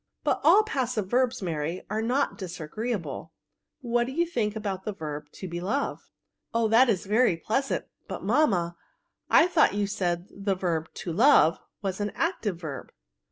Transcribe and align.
But 0.23 0.41
all 0.43 0.63
passive 0.63 1.05
verbs, 1.07 1.43
Mary, 1.43 1.83
are 1.87 2.01
not 2.01 2.35
disagreeable; 2.35 3.33
what 3.81 4.07
do 4.07 4.11
you 4.13 4.25
think 4.25 4.55
of 4.55 4.63
the 4.83 4.91
verb 4.93 5.27
to 5.33 5.47
be 5.47 5.61
loved?" 5.61 6.01
'^ 6.01 6.03
Oh, 6.55 6.67
that 6.69 6.89
is 6.89 7.05
very 7.05 7.37
pleasant; 7.37 7.85
but, 8.07 8.23
mamma, 8.23 8.77
I 9.29 9.45
thought 9.45 9.75
you 9.75 9.85
said 9.85 10.25
the 10.31 10.55
verb 10.55 10.89
to 10.95 11.13
love 11.13 11.59
was 11.83 11.99
an 11.99 12.09
active 12.15 12.59
verb." 12.61 12.91